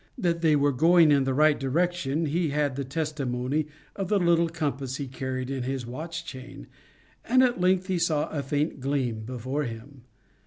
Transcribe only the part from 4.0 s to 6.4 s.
the little compass he carried at his watch